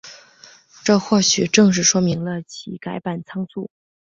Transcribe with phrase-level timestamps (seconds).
[0.83, 3.69] 这或许正是说明了其改版仓促。